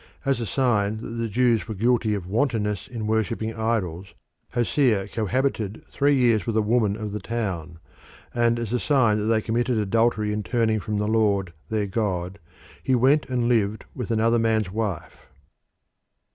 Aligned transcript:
As 0.25 0.41
a 0.41 0.47
sign 0.47 0.97
that 0.97 1.07
the 1.21 1.27
Jews 1.27 1.67
were 1.67 1.75
guilty 1.75 2.15
of 2.15 2.25
wantonness 2.25 2.87
in 2.87 3.05
worshipping 3.05 3.53
idols, 3.53 4.15
Hosea 4.53 5.07
cohabited 5.09 5.83
three 5.91 6.15
years 6.15 6.47
with 6.47 6.57
a 6.57 6.61
woman 6.63 6.95
of 6.97 7.11
the 7.11 7.19
town; 7.19 7.77
and 8.33 8.57
as 8.57 8.73
a 8.73 8.79
sign 8.79 9.17
that 9.19 9.25
they 9.25 9.43
committed 9.43 9.77
adultery 9.77 10.33
in 10.33 10.41
turning 10.41 10.79
from 10.79 10.97
the 10.97 11.07
Lord 11.07 11.53
their 11.69 11.85
God, 11.85 12.39
he 12.81 12.95
went 12.95 13.27
and 13.29 13.47
lived 13.47 13.85
with 13.93 14.09
another 14.09 14.39
man's 14.39 14.71
wife. 14.71 15.27